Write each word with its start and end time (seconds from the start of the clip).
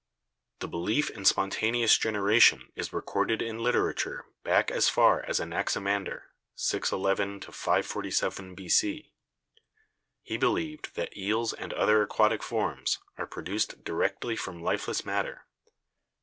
The 0.61 0.67
belief 0.67 1.11
in 1.11 1.25
spontaneous 1.25 1.95
generation 1.95 2.71
is 2.75 2.91
recorded 2.91 3.39
in 3.39 3.59
literature 3.61 4.25
back 4.43 4.71
as 4.71 4.89
far 4.89 5.21
as 5.25 5.39
Anaximander 5.39 6.31
(611 6.55 7.41
547 7.41 8.55
B.C.). 8.55 9.13
He 10.23 10.37
believed 10.37 10.95
that 10.95 11.15
eels 11.15 11.53
and 11.53 11.71
other 11.73 12.01
aquatic 12.01 12.41
forms 12.41 12.97
are 13.19 13.27
produced 13.27 13.83
directly 13.83 14.35
from 14.35 14.63
lifeless 14.63 15.05
matter. 15.05 15.45